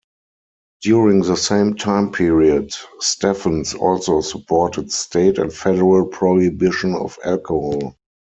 During 0.81 1.21
the 1.21 1.35
same 1.37 1.75
time 1.75 2.11
period, 2.11 2.73
Stephens 3.01 3.75
also 3.75 4.21
supported 4.21 4.91
state 4.91 5.37
and 5.37 5.53
federal 5.53 6.07
prohibition 6.07 6.95
of 6.95 7.19
alcohol. 7.23 7.95